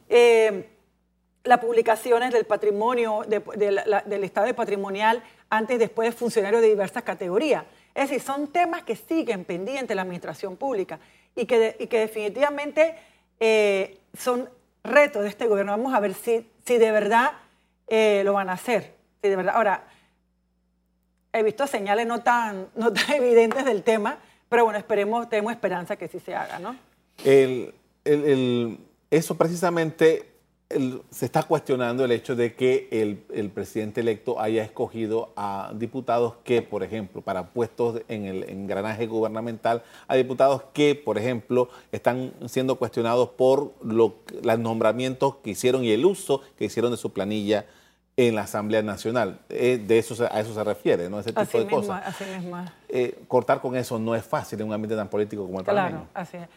Eh, 0.09 0.67
las 1.49 1.59
publicaciones 1.59 2.31
del 2.31 2.45
patrimonio, 2.45 3.23
del 3.27 4.23
estado 4.23 4.53
patrimonial 4.55 5.23
antes 5.49 5.75
y 5.75 5.79
después 5.79 6.09
de 6.09 6.15
funcionarios 6.15 6.61
de 6.61 6.69
diversas 6.69 7.01
categorías. 7.01 7.63
Es 7.95 8.09
decir, 8.09 8.21
son 8.21 8.47
temas 8.47 8.83
que 8.83 8.95
siguen 8.95 9.45
pendientes 9.45 9.89
de 9.89 9.95
la 9.95 10.03
administración 10.03 10.57
pública 10.57 10.99
y 11.35 11.45
que, 11.45 11.87
que 11.89 11.99
definitivamente 11.99 12.95
eh, 13.39 13.97
son 14.15 14.47
retos 14.83 15.23
de 15.23 15.29
este 15.29 15.47
gobierno. 15.47 15.71
Vamos 15.71 15.93
a 15.95 15.99
ver 15.99 16.13
si, 16.13 16.47
si 16.65 16.77
de 16.77 16.91
verdad 16.91 17.31
eh, 17.87 18.21
lo 18.23 18.33
van 18.33 18.49
a 18.49 18.53
hacer. 18.53 18.93
Si 19.21 19.27
de 19.29 19.35
verdad. 19.35 19.55
Ahora, 19.55 19.87
he 21.33 21.41
visto 21.41 21.65
señales 21.65 22.05
no 22.05 22.21
tan, 22.21 22.67
no 22.75 22.93
tan 22.93 23.11
evidentes 23.15 23.65
del 23.65 23.81
tema, 23.81 24.19
pero 24.49 24.65
bueno, 24.65 24.77
esperemos, 24.77 25.27
tenemos 25.29 25.51
esperanza 25.51 25.95
que 25.95 26.07
sí 26.07 26.19
se 26.19 26.35
haga, 26.35 26.59
¿no? 26.59 26.75
El, 27.25 27.73
eso 29.09 29.35
precisamente 29.35 30.38
se 31.09 31.25
está 31.25 31.43
cuestionando 31.43 32.05
el 32.05 32.11
hecho 32.11 32.35
de 32.35 32.53
que 32.53 32.87
el, 32.91 33.49
presidente 33.49 34.01
electo 34.01 34.39
haya 34.39 34.63
escogido 34.63 35.33
a 35.35 35.71
diputados 35.73 36.35
que, 36.43 36.61
por 36.61 36.83
ejemplo, 36.83 37.21
para 37.21 37.47
puestos 37.47 38.01
en 38.07 38.25
el 38.25 38.43
engranaje 38.43 39.07
gubernamental, 39.07 39.81
a 40.07 40.15
diputados 40.15 40.63
que, 40.73 40.93
por 40.93 41.17
ejemplo, 41.17 41.69
están 41.91 42.33
siendo 42.47 42.75
cuestionados 42.75 43.29
por 43.29 43.73
los 43.81 44.11
nombramientos 44.59 45.37
que 45.37 45.51
hicieron 45.51 45.83
y 45.83 45.89
el 45.89 46.05
uso 46.05 46.41
que 46.55 46.65
hicieron 46.65 46.91
de 46.91 46.97
su 46.97 47.11
planilla 47.13 47.65
en 48.15 48.35
la 48.35 48.41
Asamblea 48.41 48.83
Nacional. 48.83 49.39
Eh, 49.49 49.83
de 49.83 49.97
eso 49.97 50.23
a 50.29 50.39
eso 50.39 50.53
se 50.53 50.63
refiere, 50.63 51.09
¿no? 51.09 51.19
Ese 51.19 51.33
tipo 51.33 51.57
de 51.57 51.67
cosas. 51.67 52.03
Así 52.05 52.25
mismo. 52.25 52.63
Eh, 52.89 53.17
cortar 53.27 53.59
con 53.59 53.75
eso 53.75 53.97
no 53.97 54.13
es 54.13 54.23
fácil 54.23 54.61
en 54.61 54.67
un 54.67 54.73
ambiente 54.73 54.95
tan 54.95 55.07
político 55.07 55.45
como 55.45 55.59
el 55.59 55.65
Claro, 55.65 56.05
así 56.13 56.37
es. 56.37 56.47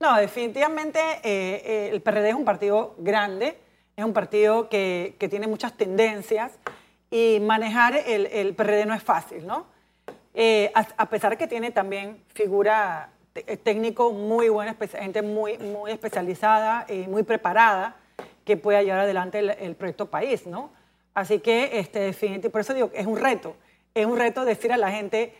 No, 0.00 0.16
definitivamente 0.16 1.00
eh, 1.22 1.90
el 1.92 2.00
PRD 2.00 2.30
es 2.30 2.34
un 2.34 2.44
partido 2.44 2.94
grande, 2.98 3.58
es 3.96 4.04
un 4.04 4.12
partido 4.12 4.68
que, 4.68 5.16
tiene 5.30 5.46
muchas 5.46 5.76
tendencias 5.76 6.52
y 7.10 7.40
manejar 7.40 7.96
el, 7.96 8.26
el 8.26 8.54
PRD 8.54 8.86
no 8.86 8.94
es 8.94 9.02
fácil, 9.02 9.46
¿no? 9.46 9.66
A, 10.74 11.10
pesar 11.10 11.32
de 11.32 11.36
que 11.36 11.48
tiene 11.48 11.72
también 11.72 12.22
figura 12.32 13.10
técnico 13.64 14.12
muy 14.12 14.48
buena, 14.48 14.76
gente 14.76 15.22
muy, 15.22 15.58
muy 15.58 15.90
especializada 15.90 16.86
y 16.88 17.08
muy 17.08 17.24
preparada 17.24 17.96
que 18.48 18.56
pueda 18.56 18.82
llevar 18.82 19.00
adelante 19.00 19.40
el, 19.40 19.74
proyecto 19.76 20.06
país, 20.06 20.46
¿no? 20.46 20.70
Así 21.12 21.40
que, 21.40 21.78
este, 21.78 21.98
definitivamente, 21.98 22.48
por 22.48 22.62
eso 22.62 22.72
digo, 22.72 22.90
es 22.94 23.06
un 23.06 23.18
reto. 23.18 23.56
Es 23.94 24.06
un 24.06 24.16
reto 24.16 24.46
decir 24.46 24.72
a 24.72 24.78
la 24.78 24.90
gente, 24.90 25.34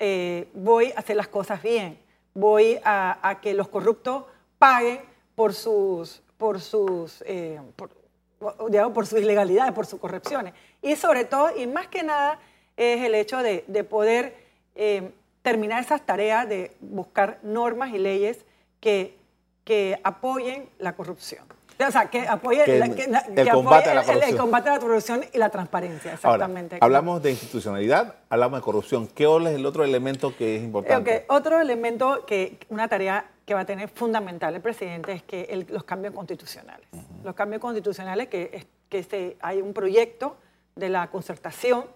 eh, 0.00 0.48
voy 0.54 0.92
a 0.96 0.98
hacer 0.98 1.14
las 1.14 1.28
cosas 1.28 1.62
bien, 1.62 1.98
voy 2.38 2.78
a, 2.84 3.38
que 3.42 3.54
los 3.54 3.68
corruptos 3.68 4.24
paguen 4.58 5.00
por 5.34 5.54
sus, 5.54 6.22
por 6.36 6.60
sus, 6.60 7.22
eh, 7.26 7.60
por, 7.76 9.06
sus 9.06 9.20
ilegalidades, 9.20 9.72
por 9.72 9.86
sus 9.86 9.98
corrupciones. 9.98 10.54
Y 10.80 10.96
sobre 10.96 11.24
todo, 11.24 11.56
y 11.56 11.66
más 11.66 11.88
que 11.88 12.02
nada, 12.02 12.38
es 12.76 13.04
el 13.04 13.14
hecho 13.14 13.38
de, 13.38 13.62
poder 13.84 14.36
eh, 14.76 15.10
terminar 15.42 15.82
esas 15.82 16.04
tareas 16.06 16.48
de 16.48 16.76
buscar 16.80 17.40
normas 17.42 17.90
y 17.92 17.98
leyes 17.98 18.44
que, 18.80 19.16
que 19.64 20.00
apoyen 20.04 20.68
la 20.78 20.94
corrupción. 20.94 21.57
O 21.88 21.90
sea, 21.90 22.10
que 22.10 22.26
apoye, 22.26 22.64
el, 22.64 23.50
combate 23.50 23.90
a 23.90 23.94
la 23.94 24.02
corrupción. 24.02 24.30
El, 24.30 24.36
combate 24.36 24.68
a 24.68 24.72
la 24.72 24.80
corrupción 24.80 25.24
y 25.32 25.38
la 25.38 25.48
transparencia, 25.48 26.14
exactamente. 26.14 26.78
hablamos 26.80 27.22
de 27.22 27.30
institucionalidad, 27.30 28.16
hablamos 28.28 28.60
de 28.60 28.64
corrupción. 28.64 29.06
¿Qué 29.06 29.24
es 29.24 29.54
el 29.54 29.64
otro 29.64 29.84
elemento 29.84 30.36
que 30.36 30.56
es 30.56 30.62
importante? 30.62 31.24
Otro 31.28 31.60
elemento, 31.60 32.24
que 32.26 32.58
una 32.68 32.88
tarea 32.88 33.30
que 33.46 33.54
va 33.54 33.60
a 33.60 33.64
tener 33.64 33.88
fundamental 33.88 34.54
el 34.54 34.60
presidente 34.60 35.12
es 35.12 35.22
que 35.22 35.66
los 35.68 35.84
cambios 35.84 36.14
constitucionales. 36.14 36.86
Los 37.24 37.34
cambios 37.34 37.62
constitucionales, 37.62 38.28
que, 38.28 38.66
que 38.88 38.98
este, 38.98 39.36
hay 39.40 39.62
un 39.62 39.72
proyecto 39.72 40.36
de 40.74 40.88
la 40.88 41.08
concertación 41.10 41.86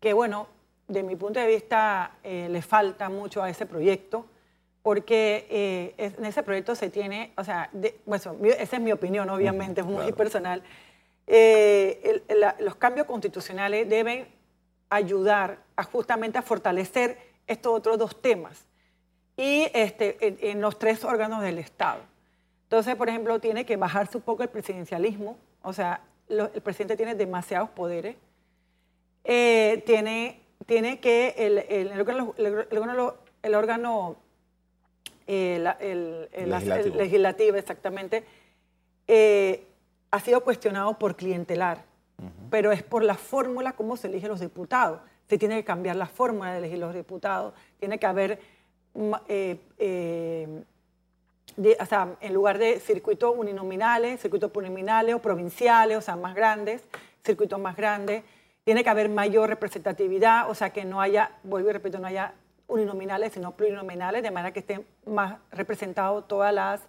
que, 0.00 0.12
bueno, 0.12 0.48
de 0.88 1.02
mi 1.02 1.14
punto 1.14 1.38
de 1.38 1.46
vista, 1.46 2.12
eh, 2.24 2.48
le 2.50 2.62
falta 2.62 3.08
mucho 3.08 3.42
a 3.42 3.48
ese 3.48 3.64
proyecto 3.64 4.26
porque 4.82 5.46
eh, 5.50 6.14
en 6.18 6.24
ese 6.24 6.42
proyecto 6.42 6.74
se 6.74 6.88
tiene, 6.88 7.32
o 7.36 7.44
sea, 7.44 7.70
bueno, 8.06 8.34
esa 8.58 8.76
es 8.76 8.82
mi 8.82 8.92
opinión, 8.92 9.28
obviamente, 9.28 9.82
es 9.82 9.86
muy 9.86 10.12
personal. 10.12 10.62
Eh, 11.26 12.22
los 12.60 12.74
cambios 12.76 13.06
constitucionales 13.06 13.88
deben 13.88 14.26
ayudar 14.88 15.58
a 15.76 15.84
justamente 15.84 16.38
a 16.38 16.42
fortalecer 16.42 17.18
estos 17.46 17.72
otros 17.72 17.98
dos 17.98 18.20
temas 18.20 18.66
y 19.36 19.68
este, 19.74 20.50
en, 20.50 20.60
los 20.60 20.78
tres 20.78 21.04
órganos 21.04 21.42
del 21.42 21.58
Estado. 21.58 22.00
Entonces, 22.64 22.96
por 22.96 23.08
ejemplo, 23.08 23.38
tiene 23.38 23.64
que 23.66 23.76
bajarse 23.76 24.16
un 24.16 24.22
poco 24.22 24.42
el 24.42 24.48
presidencialismo, 24.48 25.36
o 25.62 25.72
sea, 25.72 26.02
el 26.28 26.62
presidente 26.62 26.96
tiene 26.96 27.14
demasiados 27.14 27.70
poderes, 27.70 28.16
eh, 29.24 29.82
tiene, 29.84 30.40
tiene 30.66 31.00
que 31.00 31.34
el, 31.36 31.58
el, 31.58 31.92
el 31.92 33.54
órgano 33.54 34.16
el, 34.22 34.29
legislativo. 35.30 37.56
exactamente, 37.56 38.24
eh, 39.06 39.66
ha 40.10 40.20
sido 40.20 40.42
cuestionado 40.42 40.98
por 40.98 41.16
clientelar, 41.16 41.84
pero 42.50 42.72
es 42.72 42.82
por 42.82 43.04
la 43.04 43.14
fórmula 43.14 43.72
como 43.72 43.96
se 43.96 44.08
eligen 44.08 44.30
los 44.30 44.40
diputados. 44.40 45.00
Se 45.28 45.38
tiene 45.38 45.56
que 45.56 45.64
cambiar 45.64 45.94
la 45.94 46.06
fórmula 46.06 46.52
de 46.52 46.58
elegir 46.58 46.78
los 46.78 46.92
diputados, 46.92 47.54
tiene 47.78 47.98
que 47.98 48.06
haber, 48.06 48.40
eh, 49.28 49.60
eh, 49.78 50.64
o 51.78 51.86
sea, 51.86 52.16
en 52.20 52.34
lugar 52.34 52.58
de 52.58 52.80
circuitos 52.80 53.32
uninominales, 53.36 54.20
circuitos 54.20 54.50
plurinominales 54.50 55.14
o 55.14 55.20
provinciales, 55.20 55.96
o 55.96 56.00
sea, 56.00 56.16
más 56.16 56.34
grandes, 56.34 56.82
circuitos 57.24 57.60
más 57.60 57.76
grandes, 57.76 58.24
tiene 58.64 58.82
que 58.82 58.90
haber 58.90 59.08
mayor 59.08 59.48
representatividad, 59.48 60.50
o 60.50 60.54
sea, 60.56 60.70
que 60.70 60.84
no 60.84 61.00
haya, 61.00 61.30
vuelvo 61.44 61.70
y 61.70 61.72
repito, 61.72 62.00
no 62.00 62.08
haya 62.08 62.34
uninominales, 62.70 63.32
sino 63.32 63.52
plurinominales, 63.52 64.22
de 64.22 64.30
manera 64.30 64.52
que 64.52 64.60
estén 64.60 64.86
más 65.04 65.36
representados 65.50 66.26
todas 66.26 66.54
las 66.54 66.80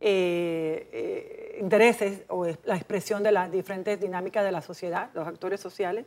eh, 0.00 0.88
eh, 0.92 1.58
intereses 1.60 2.22
o 2.28 2.46
la 2.64 2.76
expresión 2.76 3.22
de 3.22 3.32
las 3.32 3.50
diferentes 3.50 3.98
dinámicas 4.00 4.44
de 4.44 4.52
la 4.52 4.60
sociedad, 4.60 5.10
los 5.14 5.26
actores 5.26 5.60
sociales. 5.60 6.04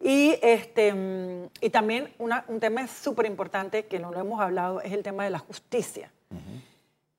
Y, 0.00 0.38
este, 0.42 0.92
mm, 0.92 1.48
y 1.60 1.70
también 1.70 2.12
un 2.18 2.60
tema 2.60 2.86
súper 2.86 3.26
importante 3.26 3.86
que 3.86 3.98
no 3.98 4.12
lo 4.12 4.20
hemos 4.20 4.40
hablado 4.40 4.80
es 4.80 4.92
el 4.92 5.02
tema 5.02 5.24
de 5.24 5.30
la 5.30 5.38
justicia. 5.38 6.10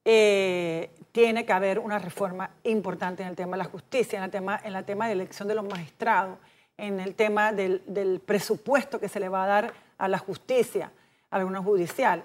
Eh, 0.06 0.92
tiene 1.12 1.46
que 1.46 1.54
haber 1.54 1.80
una 1.80 2.00
reforma 2.00 2.52
importante 2.64 3.24
en 3.24 3.30
el 3.30 3.36
tema 3.36 3.58
de 3.58 3.64
la 3.64 3.70
justicia, 3.70 4.18
en 4.18 4.24
el 4.24 4.32
tema, 4.32 4.62
en 4.64 4.76
el 4.76 4.86
tema 4.86 5.08
de 5.08 5.14
elección 5.14 5.48
de 5.48 5.56
los 5.56 5.66
magistrados, 5.66 6.38
en 6.78 7.00
el 7.00 7.16
tema 7.16 7.52
del, 7.52 7.82
del 7.86 8.22
presupuesto 8.22 9.00
que 9.00 9.10
se 9.10 9.20
le 9.20 9.28
va 9.28 9.44
a 9.44 9.48
dar 9.48 9.74
a 9.98 10.08
la 10.08 10.18
justicia 10.18 10.92
alguna 11.30 11.62
judicial. 11.62 12.24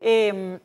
Em, 0.00 0.58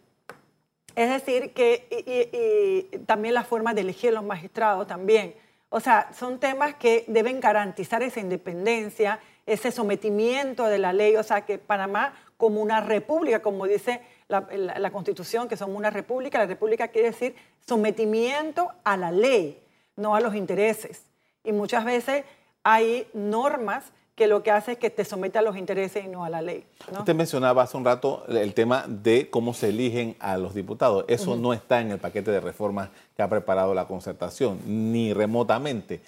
es 0.95 1.09
decir, 1.09 1.53
que 1.53 3.03
también 3.05 3.33
la 3.33 3.43
forma 3.43 3.73
de 3.73 3.81
elegir 3.81 4.13
los 4.13 4.23
magistrados 4.23 4.87
también. 4.87 5.35
O 5.69 5.81
sea, 5.81 6.09
son 6.17 6.39
temas 6.39 6.75
que 6.75 7.03
deben 7.07 7.41
garantizar 7.41 8.01
esa 8.01 8.21
independencia, 8.21 9.19
ese 9.45 9.71
sometimiento 9.71 10.65
de 10.67 10.77
la 10.77 10.93
ley. 10.93 11.17
O 11.17 11.23
sea, 11.23 11.41
que 11.41 11.57
Panamá, 11.57 12.13
como 12.37 12.61
una 12.61 12.79
república, 12.79 13.41
como 13.41 13.67
dice 13.67 14.01
la, 14.29 14.47
la 14.49 14.91
Constitución, 14.91 15.49
que 15.49 15.57
somos 15.57 15.75
una 15.75 15.89
república, 15.89 16.39
la 16.39 16.45
república 16.45 16.87
quiere 16.87 17.09
decir 17.09 17.35
sometimiento 17.59 18.71
a 18.85 18.95
la 18.95 19.11
ley, 19.11 19.61
no 19.97 20.15
a 20.15 20.21
los 20.21 20.33
intereses. 20.35 21.03
Y 21.43 21.51
muchas 21.51 21.83
veces 21.83 22.23
hay 22.63 23.07
normas 23.13 23.91
que 24.15 24.27
lo 24.27 24.43
que 24.43 24.51
hace 24.51 24.73
es 24.73 24.77
que 24.77 24.89
te 24.89 25.03
somete 25.03 25.37
a 25.37 25.41
los 25.41 25.57
intereses 25.57 26.05
y 26.05 26.07
no 26.07 26.23
a 26.23 26.29
la 26.29 26.41
ley. 26.41 26.65
Usted 26.91 27.13
mencionaba 27.13 27.63
hace 27.63 27.75
un 27.75 27.83
rato 27.83 28.23
el 28.29 28.53
tema 28.53 28.85
de 28.87 29.29
cómo 29.29 29.53
se 29.53 29.69
eligen 29.69 30.15
a 30.19 30.37
los 30.37 30.53
diputados. 30.53 31.03
Eso 31.07 31.35
no 31.35 31.53
está 31.53 31.81
en 31.81 31.91
el 31.91 31.99
paquete 31.99 32.31
de 32.31 32.39
reformas 32.39 32.89
que 33.15 33.21
ha 33.21 33.29
preparado 33.29 33.73
la 33.73 33.85
concertación, 33.85 34.59
ni 34.65 35.13
remotamente. 35.13 36.01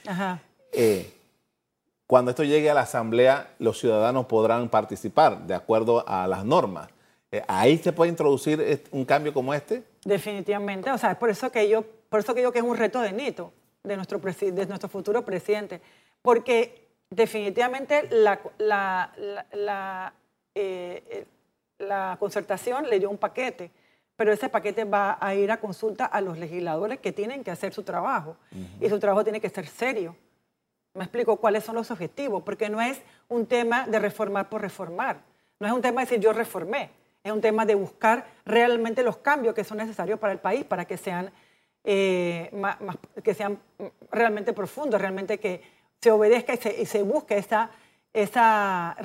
Eh, 0.71 1.13
cuando 2.05 2.31
esto 2.31 2.43
llegue 2.43 2.69
a 2.69 2.73
la 2.73 2.81
Asamblea, 2.81 3.53
los 3.59 3.79
ciudadanos 3.79 4.25
podrán 4.27 4.69
participar 4.69 5.45
de 5.45 5.53
acuerdo 5.53 6.07
a 6.07 6.27
las 6.27 6.45
normas. 6.45 6.89
Eh, 7.29 7.43
¿Ahí 7.47 7.77
se 7.77 7.91
puede 7.91 8.09
introducir 8.09 8.83
un 8.91 9.03
cambio 9.03 9.33
como 9.33 9.53
este? 9.53 9.83
Definitivamente. 10.05 10.89
O 10.91 10.97
sea, 10.97 11.11
es 11.11 11.17
por 11.17 11.29
eso 11.29 11.51
que 11.51 11.67
yo 11.67 11.83
por 12.09 12.19
eso 12.19 12.33
que 12.33 12.41
digo 12.41 12.51
que 12.51 12.59
es 12.59 12.65
un 12.65 12.77
reto 12.77 13.01
de 13.01 13.11
Nito, 13.11 13.53
de 13.83 13.95
nuestro, 13.95 14.19
de 14.19 14.65
nuestro 14.65 14.89
futuro 14.89 15.25
presidente, 15.25 15.81
porque 16.21 16.86
definitivamente 17.09 18.07
la, 18.11 18.39
la, 18.57 19.13
la, 19.53 20.13
eh, 20.55 21.25
la 21.79 22.17
concertación 22.19 22.89
le 22.89 22.99
dio 22.99 23.09
un 23.09 23.17
paquete, 23.17 23.71
pero 24.15 24.31
ese 24.31 24.49
paquete 24.49 24.83
va 24.83 25.17
a 25.21 25.35
ir 25.35 25.51
a 25.51 25.59
consulta 25.59 26.05
a 26.05 26.21
los 26.21 26.37
legisladores 26.37 26.99
que 26.99 27.11
tienen 27.11 27.43
que 27.43 27.51
hacer 27.51 27.73
su 27.73 27.83
trabajo 27.83 28.35
y 28.81 28.89
su 28.89 28.99
trabajo 28.99 29.23
tiene 29.23 29.39
que 29.39 29.49
ser 29.49 29.67
serio. 29.67 30.15
Me 30.95 31.03
explico 31.03 31.37
cuáles 31.37 31.63
son 31.63 31.75
los 31.75 31.91
objetivos, 31.91 32.41
porque 32.41 32.69
no 32.69 32.81
es 32.81 32.99
un 33.27 33.45
tema 33.45 33.85
de 33.87 33.99
reformar 33.99 34.49
por 34.49 34.61
reformar, 34.61 35.21
no 35.59 35.67
es 35.67 35.73
un 35.73 35.81
tema 35.81 36.01
de 36.01 36.07
decir 36.07 36.19
yo 36.19 36.33
reformé, 36.33 36.89
es 37.23 37.31
un 37.31 37.41
tema 37.41 37.65
de 37.65 37.75
buscar 37.75 38.25
realmente 38.45 39.03
los 39.03 39.17
cambios 39.17 39.53
que 39.53 39.63
son 39.63 39.77
necesarios 39.77 40.19
para 40.19 40.33
el 40.33 40.39
país, 40.39 40.65
para 40.65 40.85
que 40.85 40.97
sean, 40.97 41.31
eh, 41.83 42.51
que 43.23 43.35
sean 43.35 43.59
realmente 44.09 44.53
profundos, 44.53 44.99
realmente 44.99 45.39
que 45.39 45.61
se 46.01 46.11
obedezca 46.11 46.53
y 46.53 46.85
se, 46.85 47.03
busque 47.03 47.37
esa, 47.37 47.71
esa, 48.13 48.95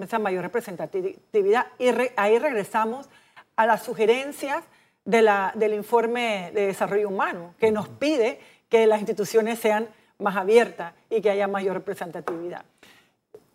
esa 0.00 0.18
mayor 0.18 0.42
representatividad. 0.42 1.66
Y 1.78 1.88
ahí 2.16 2.38
regresamos 2.38 3.08
a 3.56 3.66
las 3.66 3.82
sugerencias 3.82 4.64
de 5.04 5.22
la, 5.22 5.52
del 5.54 5.74
informe 5.74 6.50
de 6.54 6.66
desarrollo 6.66 7.08
humano, 7.08 7.54
que 7.58 7.70
nos 7.70 7.88
pide 7.88 8.40
que 8.68 8.86
las 8.86 9.00
instituciones 9.00 9.58
sean 9.58 9.88
más 10.18 10.36
abiertas 10.36 10.94
y 11.10 11.20
que 11.20 11.30
haya 11.30 11.46
mayor 11.46 11.74
representatividad. 11.74 12.64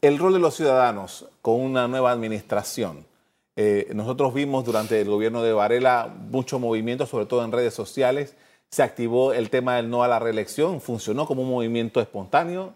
El 0.02 0.18
rol 0.18 0.34
de 0.34 0.40
los 0.40 0.56
ciudadanos 0.56 1.28
con 1.42 1.60
una 1.60 1.88
nueva 1.88 2.12
administración. 2.12 3.06
Eh, 3.56 3.90
nosotros 3.94 4.34
vimos 4.34 4.64
durante 4.64 5.02
el 5.02 5.10
gobierno 5.10 5.44
de 5.44 5.52
Varela 5.52 6.08
mucho 6.08 6.60
movimiento, 6.60 7.06
sobre 7.06 7.26
todo 7.26 7.44
en 7.44 7.52
redes 7.52 7.74
sociales. 7.74 8.36
Se 8.70 8.84
activó 8.84 9.34
el 9.34 9.50
tema 9.50 9.76
del 9.76 9.90
no 9.90 10.04
a 10.04 10.08
la 10.08 10.20
reelección, 10.20 10.80
funcionó 10.80 11.26
como 11.26 11.42
un 11.42 11.50
movimiento 11.50 12.00
espontáneo. 12.00 12.74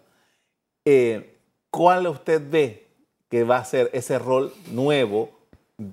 Eh, 0.86 1.38
¿Cuál 1.70 2.08
usted 2.08 2.42
ve 2.50 2.88
que 3.30 3.44
va 3.44 3.58
a 3.58 3.66
ser 3.66 3.90
ese 3.94 4.20
rol 4.20 4.54
nuevo 4.72 5.32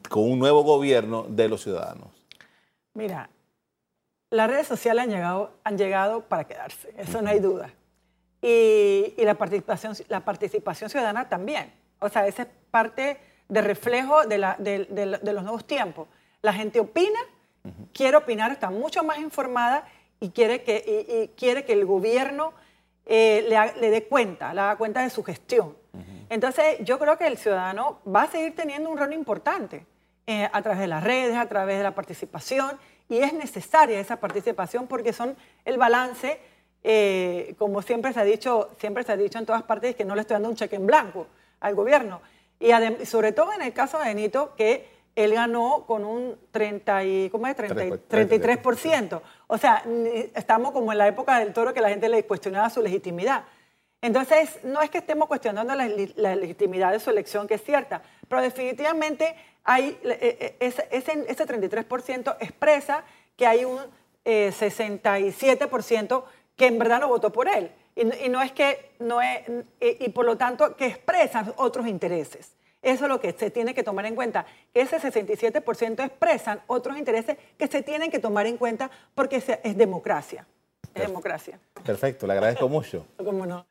con 0.08 0.30
un 0.30 0.38
nuevo 0.38 0.62
gobierno 0.62 1.24
de 1.28 1.48
los 1.48 1.62
ciudadanos? 1.62 2.08
Mira, 2.94 3.30
las 4.30 4.50
redes 4.50 4.66
sociales 4.66 5.04
han 5.04 5.10
llegado, 5.10 5.52
han 5.64 5.78
llegado 5.78 6.22
para 6.22 6.44
quedarse, 6.44 6.92
eso 6.98 7.22
no 7.22 7.30
hay 7.30 7.40
duda. 7.40 7.70
Y, 8.42 9.14
la, 9.18 9.34
participación, 9.34 9.94
la 10.08 10.20
participación 10.20 10.90
ciudadana 10.90 11.28
también. 11.28 11.72
O 11.98 12.08
sea, 12.08 12.26
esa 12.26 12.42
es 12.42 12.48
parte 12.70 13.18
de 13.48 13.60
reflejo 13.60 14.26
de, 14.26 14.38
la, 14.38 14.56
de, 14.58 15.32
los 15.32 15.42
nuevos 15.42 15.66
tiempos. 15.66 16.08
La 16.42 16.52
gente 16.52 16.80
opina, 16.80 17.18
quiere 17.92 18.16
opinar, 18.16 18.50
está 18.52 18.70
mucho 18.70 19.02
más 19.04 19.18
informada 19.18 19.86
y 20.20 20.30
quiere 20.30 20.62
que, 20.62 21.30
y, 21.32 21.38
quiere 21.38 21.64
que 21.64 21.74
el 21.74 21.84
gobierno 21.84 22.54
eh, 23.12 23.44
le, 23.48 23.80
le, 23.80 23.90
dé 23.90 24.04
cuenta, 24.04 24.54
le 24.54 24.60
haga 24.60 24.76
cuenta 24.76 25.02
de 25.02 25.10
su 25.10 25.24
gestión. 25.24 25.76
Entonces, 26.28 26.76
yo 26.82 26.96
creo 27.00 27.18
que 27.18 27.26
el 27.26 27.36
ciudadano 27.36 27.98
va 28.06 28.22
a 28.22 28.26
seguir 28.28 28.54
teniendo 28.54 28.88
un 28.88 28.96
rol 28.96 29.12
importante 29.12 29.84
eh, 30.28 30.48
a 30.52 30.62
través 30.62 30.78
de 30.78 30.86
las 30.86 31.02
redes, 31.02 31.36
a 31.36 31.48
través 31.48 31.78
de 31.78 31.82
la 31.82 31.92
participación, 31.92 32.78
y 33.08 33.18
es 33.18 33.32
necesaria 33.32 33.98
esa 33.98 34.20
participación 34.20 34.86
porque 34.86 35.12
son 35.12 35.36
el 35.64 35.76
balance, 35.76 36.40
eh, 36.84 37.56
como 37.58 37.82
siempre 37.82 38.12
se, 38.12 38.20
ha 38.20 38.24
dicho, 38.24 38.70
siempre 38.78 39.02
se 39.02 39.10
ha 39.10 39.16
dicho 39.16 39.40
en 39.40 39.46
todas 39.46 39.64
partes, 39.64 39.96
que 39.96 40.04
no 40.04 40.14
le 40.14 40.20
estoy 40.20 40.36
dando 40.36 40.48
un 40.48 40.54
cheque 40.54 40.76
en 40.76 40.86
blanco 40.86 41.26
al 41.58 41.74
gobierno. 41.74 42.20
Y 42.60 42.70
sobre 43.06 43.32
todo 43.32 43.52
en 43.54 43.62
el 43.62 43.72
caso 43.72 43.98
de 43.98 44.04
Benito, 44.04 44.54
que 44.54 44.88
él 45.16 45.34
ganó 45.34 45.84
con 45.86 46.04
un 46.04 46.38
30 46.50 47.04
y, 47.04 47.30
¿cómo 47.30 47.46
es? 47.46 47.56
33%. 47.56 49.20
O 49.46 49.58
sea, 49.58 49.82
estamos 50.34 50.72
como 50.72 50.92
en 50.92 50.98
la 50.98 51.08
época 51.08 51.38
del 51.38 51.52
toro 51.52 51.74
que 51.74 51.80
la 51.80 51.88
gente 51.88 52.08
le 52.08 52.24
cuestionaba 52.24 52.70
su 52.70 52.82
legitimidad. 52.82 53.44
Entonces, 54.02 54.60
no 54.62 54.80
es 54.80 54.88
que 54.88 54.98
estemos 54.98 55.28
cuestionando 55.28 55.74
la, 55.74 55.86
legitimidad 56.36 56.92
de 56.92 57.00
su 57.00 57.10
elección, 57.10 57.46
que 57.46 57.54
es 57.54 57.62
cierta, 57.62 58.02
pero 58.28 58.40
definitivamente 58.40 59.34
hay, 59.62 59.98
e, 60.02 60.56
e, 60.58 60.66
ese, 60.66 60.88
ese 60.90 61.46
33% 61.46 62.36
expresa 62.40 63.04
que 63.36 63.46
hay 63.46 63.64
un 63.64 63.78
67% 64.24 66.18
eh, 66.18 66.24
que 66.56 66.66
en 66.66 66.78
verdad 66.78 67.00
no 67.00 67.08
votó 67.08 67.30
por 67.30 67.48
él. 67.48 67.70
Y, 67.94 68.28
no 68.30 68.40
es 68.40 68.52
que, 68.52 68.92
no 69.00 69.20
es, 69.20 69.40
y, 69.80 70.08
por 70.10 70.24
lo 70.24 70.38
tanto, 70.38 70.76
que 70.76 70.86
expresan 70.86 71.52
otros 71.56 71.86
intereses. 71.86 72.54
Eso 72.82 73.04
es 73.04 73.08
lo 73.08 73.20
que 73.20 73.32
se 73.32 73.50
tiene 73.50 73.74
que 73.74 73.82
tomar 73.82 74.06
en 74.06 74.14
cuenta. 74.14 74.46
Ese 74.72 74.98
67% 74.98 76.04
expresan 76.04 76.62
otros 76.66 76.96
intereses 76.96 77.36
que 77.58 77.66
se 77.66 77.82
tienen 77.82 78.10
que 78.10 78.18
tomar 78.18 78.46
en 78.46 78.56
cuenta 78.56 78.90
porque 79.14 79.36
es 79.36 79.76
democracia. 79.76 80.46
Es 80.94 81.06
democracia. 81.06 81.60
Perfecto, 81.84 82.26
le 82.26 82.32
agradezco 82.32 82.68
mucho. 82.68 83.06
¿Cómo 83.24 83.46
no? 83.46 83.66